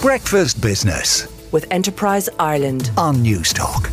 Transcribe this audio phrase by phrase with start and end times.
[0.00, 2.92] Breakfast Business with Enterprise Ireland.
[2.96, 3.90] on Newstalk.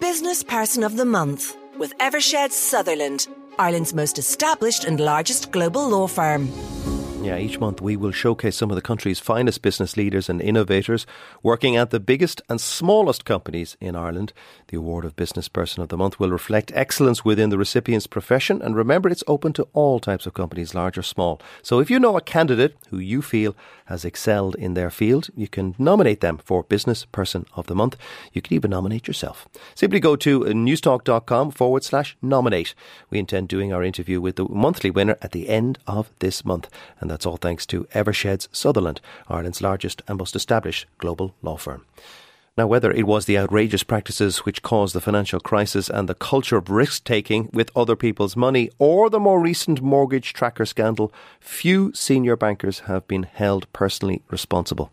[0.00, 3.28] Business Person of the Month with Eversheds Sutherland,
[3.58, 6.48] Ireland's most established and largest global law firm.
[7.28, 11.04] Yeah, each month we will showcase some of the country's finest business leaders and innovators
[11.42, 14.32] working at the biggest and smallest companies in Ireland.
[14.68, 18.62] The award of Business Person of the Month will reflect excellence within the recipient's profession
[18.62, 21.38] and remember it's open to all types of companies, large or small.
[21.62, 23.54] So if you know a candidate who you feel
[23.86, 27.96] has excelled in their field, you can nominate them for Business Person of the Month.
[28.32, 29.46] You can even nominate yourself.
[29.74, 32.74] Simply go to newstalk.com forward slash nominate.
[33.10, 36.68] We intend doing our interview with the monthly winner at the end of this month.
[37.00, 41.84] And that's all thanks to Eversheds Sutherland, Ireland's largest and most established global law firm.
[42.58, 46.56] Now, whether it was the outrageous practices which caused the financial crisis and the culture
[46.56, 51.92] of risk taking with other people's money, or the more recent mortgage tracker scandal, few
[51.94, 54.90] senior bankers have been held personally responsible.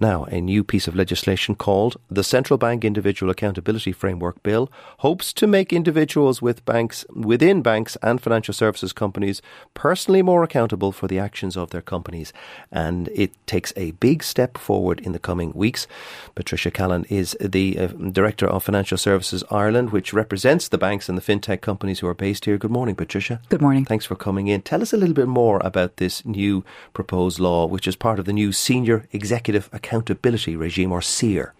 [0.00, 5.32] Now, a new piece of legislation called the Central Bank Individual Accountability Framework Bill hopes
[5.34, 9.42] to make individuals with banks within banks and financial services companies
[9.74, 12.32] personally more accountable for the actions of their companies.
[12.72, 15.86] And it takes a big step forward in the coming weeks.
[16.34, 21.18] Patricia Callan is the uh, Director of Financial Services Ireland, which represents the banks and
[21.18, 22.58] the fintech companies who are based here.
[22.58, 23.40] Good morning, Patricia.
[23.48, 23.84] Good morning.
[23.84, 24.62] Thanks for coming in.
[24.62, 28.24] Tell us a little bit more about this new proposed law, which is part of
[28.24, 31.54] the new Senior Executive Accountability Regime, or SEAR.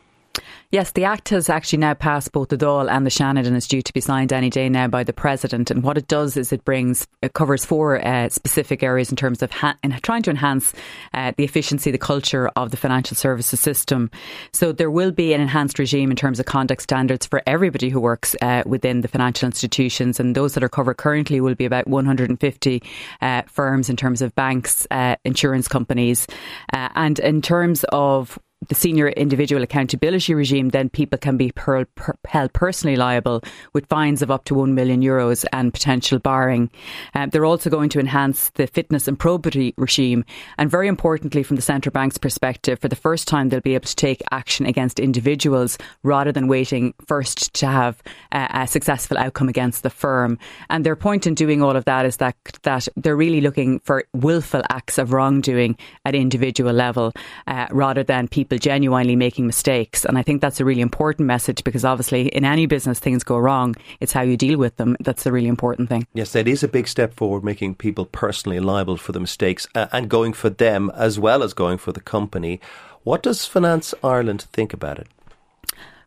[0.72, 3.68] Yes, the Act has actually now passed both the Dáil and the Seanad and is
[3.68, 5.70] due to be signed any day now by the President.
[5.70, 9.42] And what it does is it brings, it covers four uh, specific areas in terms
[9.42, 10.72] of ha- in trying to enhance
[11.12, 14.10] uh, the efficiency, the culture of the financial services system.
[14.54, 18.00] So there will be an enhanced regime in terms of conduct standards for everybody who
[18.00, 20.18] works uh, within the financial institutions.
[20.18, 22.82] And those that are covered currently will be about 150
[23.20, 26.26] uh, firms in terms of banks, uh, insurance companies.
[26.72, 31.84] Uh, and in terms of the senior individual accountability regime, then people can be per,
[31.84, 36.70] per, held personally liable with fines of up to 1 million euros and potential barring.
[37.14, 40.24] Um, they're also going to enhance the fitness and probity regime.
[40.58, 43.86] And very importantly, from the central bank's perspective, for the first time, they'll be able
[43.86, 48.02] to take action against individuals rather than waiting first to have
[48.32, 50.38] uh, a successful outcome against the firm.
[50.70, 54.04] And their point in doing all of that is that, that they're really looking for
[54.12, 57.12] willful acts of wrongdoing at individual level
[57.46, 60.04] uh, rather than people genuinely making mistakes.
[60.04, 63.38] And I think that's a really important message because obviously in any business things go
[63.38, 63.74] wrong.
[64.00, 64.96] It's how you deal with them.
[65.00, 66.06] That's the really important thing.
[66.14, 69.86] Yes, that is a big step forward, making people personally liable for the mistakes uh,
[69.92, 72.60] and going for them as well as going for the company.
[73.04, 75.08] What does Finance Ireland think about it?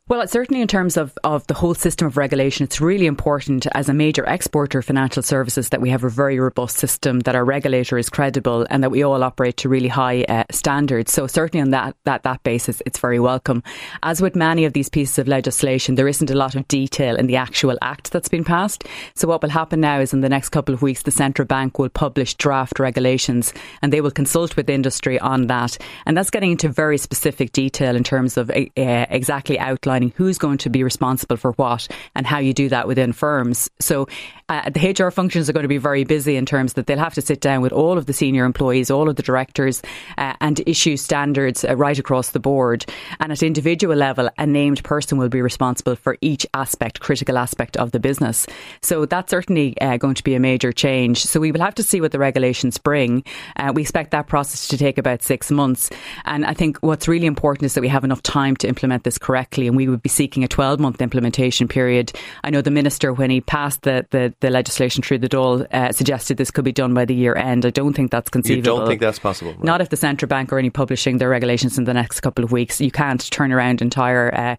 [0.07, 3.65] Well, it's certainly in terms of, of the whole system of regulation, it's really important
[3.73, 7.33] as a major exporter of financial services that we have a very robust system, that
[7.33, 11.11] our regulator is credible, and that we all operate to really high uh, standards.
[11.11, 13.63] So certainly on that, that that basis, it's very welcome.
[14.03, 17.25] As with many of these pieces of legislation, there isn't a lot of detail in
[17.25, 18.83] the actual act that's been passed.
[19.15, 21.79] So what will happen now is in the next couple of weeks, the central bank
[21.79, 26.51] will publish draft regulations, and they will consult with industry on that, and that's getting
[26.51, 31.37] into very specific detail in terms of uh, exactly outlining who's going to be responsible
[31.37, 33.69] for what and how you do that within firms.
[33.79, 34.07] So
[34.47, 37.15] uh, the HR functions are going to be very busy in terms that they'll have
[37.15, 39.81] to sit down with all of the senior employees, all of the directors,
[40.17, 42.85] uh, and issue standards uh, right across the board.
[43.19, 47.75] And at individual level, a named person will be responsible for each aspect, critical aspect
[47.77, 48.45] of the business.
[48.81, 51.25] So that's certainly uh, going to be a major change.
[51.25, 53.23] So we will have to see what the regulations bring.
[53.55, 55.89] Uh, we expect that process to take about six months.
[56.25, 59.17] And I think what's really important is that we have enough time to implement this
[59.17, 59.67] correctly.
[59.67, 62.11] And we would be seeking a 12 month implementation period.
[62.43, 65.91] I know the minister, when he passed the, the, the legislation through the Dáil, uh,
[65.91, 67.65] suggested this could be done by the year end.
[67.65, 68.73] I don't think that's conceivable.
[68.73, 69.51] You don't think that's possible?
[69.53, 69.63] Right.
[69.63, 72.51] Not if the central bank are only publishing their regulations in the next couple of
[72.51, 72.81] weeks.
[72.81, 74.55] You can't turn around entire uh,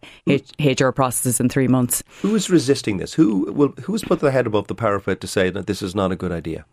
[0.58, 2.02] HR processes in three months.
[2.22, 3.14] Who is resisting this?
[3.14, 3.74] Who will?
[3.82, 6.32] Who's put their head above the parapet to say that this is not a good
[6.32, 6.64] idea?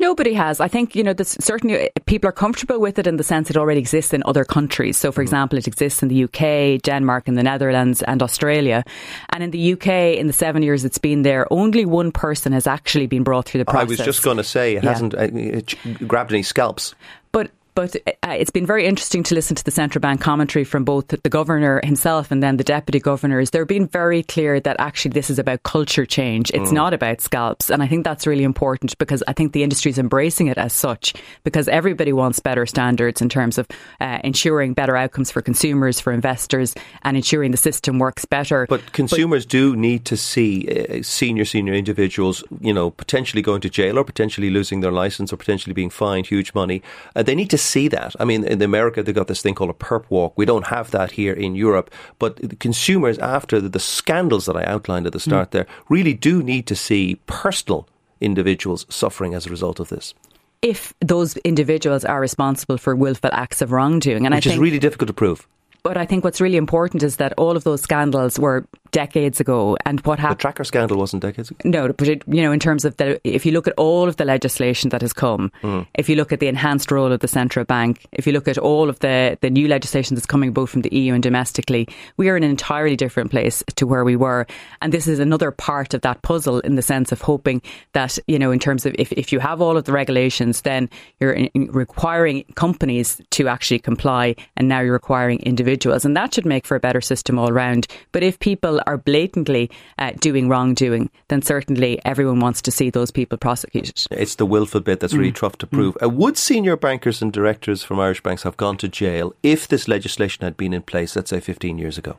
[0.00, 0.60] Nobody has.
[0.60, 3.56] I think, you know, this, certainly people are comfortable with it in the sense it
[3.56, 4.96] already exists in other countries.
[4.96, 5.22] So, for mm-hmm.
[5.22, 8.84] example, it exists in the UK, Denmark, and the Netherlands, and Australia.
[9.30, 12.66] And in the UK, in the seven years it's been there, only one person has
[12.66, 13.88] actually been brought through the process.
[13.88, 14.90] I was just going to say, it yeah.
[14.90, 15.74] hasn't uh, it
[16.06, 16.94] grabbed any scalps.
[17.32, 17.94] But but
[18.24, 21.28] uh, it's been very interesting to listen to the central bank commentary from both the
[21.28, 23.50] governor himself and then the deputy governors.
[23.50, 26.50] They're being very clear that actually this is about culture change.
[26.50, 26.74] It's mm.
[26.74, 27.70] not about scalps.
[27.70, 30.72] And I think that's really important because I think the industry is embracing it as
[30.72, 31.14] such
[31.44, 33.68] because everybody wants better standards in terms of
[34.00, 38.66] uh, ensuring better outcomes for consumers, for investors, and ensuring the system works better.
[38.68, 43.60] But consumers but, do need to see uh, senior, senior individuals, you know, potentially going
[43.60, 46.82] to jail or potentially losing their license or potentially being fined huge money.
[47.14, 48.14] Uh, they need to see that.
[48.18, 50.32] I mean, in America, they've got this thing called a perp walk.
[50.36, 51.90] We don't have that here in Europe.
[52.18, 55.52] But the consumers, after the, the scandals that I outlined at the start mm.
[55.52, 57.88] there, really do need to see personal
[58.20, 60.14] individuals suffering as a result of this
[60.60, 64.26] if those individuals are responsible for willful acts of wrongdoing.
[64.26, 65.46] And Which I think, is really difficult to prove.
[65.82, 69.76] But I think what's really important is that all of those scandals were decades ago,
[69.84, 70.38] and what happened.
[70.38, 71.58] The tracker scandal wasn't decades ago.
[71.64, 74.16] No, but it, you know, in terms of the, if you look at all of
[74.16, 75.86] the legislation that has come, mm.
[75.94, 78.58] if you look at the enhanced role of the central bank, if you look at
[78.58, 82.28] all of the the new legislation that's coming both from the EU and domestically, we
[82.28, 84.46] are in an entirely different place to where we were,
[84.80, 87.60] and this is another part of that puzzle in the sense of hoping
[87.92, 90.88] that you know, in terms of if if you have all of the regulations, then
[91.20, 95.67] you're requiring companies to actually comply, and now you're requiring individuals,
[96.04, 97.86] and that should make for a better system all round.
[98.12, 103.10] But if people are blatantly uh, doing wrongdoing, then certainly everyone wants to see those
[103.10, 104.06] people prosecuted.
[104.10, 105.36] It's the willful bit that's really mm.
[105.36, 105.94] tough to prove.
[105.96, 106.06] Mm.
[106.06, 109.88] Uh, would senior bankers and directors from Irish banks have gone to jail if this
[109.88, 112.16] legislation had been in place, let's say 15 years ago?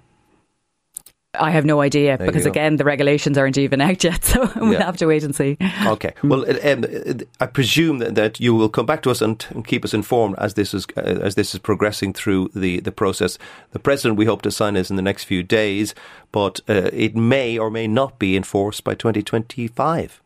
[1.40, 4.74] I have no idea there because again the regulations aren't even out yet, so we'll
[4.74, 4.86] yeah.
[4.86, 5.58] have to wait and see.
[5.86, 6.14] Okay.
[6.24, 6.86] Well, um,
[7.40, 10.36] I presume that, that, you will come back to us and, and keep us informed
[10.38, 13.38] as this is uh, as this is progressing through the the process.
[13.72, 15.96] The president we hope to sign is in the next few days,
[16.32, 20.22] but uh, it may or may not be enforced by 2025.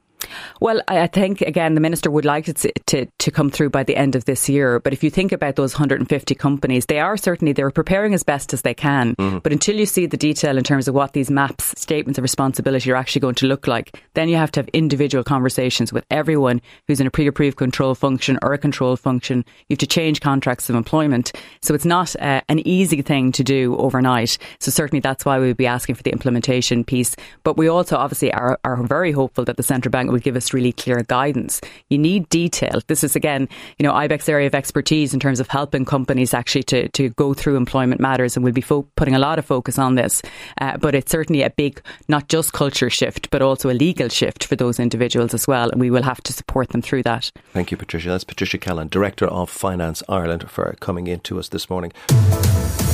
[0.62, 3.96] Well, I think again the minister would like it to, to, come through by the
[3.96, 4.80] end of this year.
[4.80, 8.54] But if you think about those 150 companies, they are certainly they're preparing as best
[8.54, 9.16] as they can.
[9.16, 9.40] Mm-hmm.
[9.40, 12.92] But until you see the detail in terms of what these maps, statements of responsibility
[12.92, 16.62] are actually going to look like, then you have to have individual conversations with everyone
[16.88, 19.44] who's in a pre-approved control function or a control function.
[19.70, 21.32] You have to change contracts of employment,
[21.62, 24.38] so it's not uh, an easy thing to do overnight.
[24.60, 27.16] So certainly that's why we would be asking for the implementation piece.
[27.44, 30.54] But we also obviously are, are very hopeful that the central bank will give us
[30.54, 31.62] really clear guidance.
[31.90, 32.82] You need detail.
[32.88, 33.48] This is again,
[33.78, 37.34] you know, Ibec's area of expertise in terms of helping companies actually to, to go
[37.34, 40.22] through employment matters, and we'll be fo- putting a lot of focus on this.
[40.60, 44.46] Uh, but it's certainly a big, not just culture shift, but also a legal shift
[44.46, 47.32] for those individuals as well, and we will have to support them through that.
[47.52, 48.10] Thank you, Patricia.
[48.10, 51.92] That's Patricia Callan, Director of Finance Ireland, for coming in to us this morning.